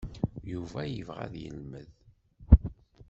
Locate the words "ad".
1.25-1.33